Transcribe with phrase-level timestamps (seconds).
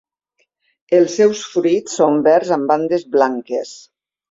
[0.99, 3.79] Els seus fruits són verds amb bandes blanques.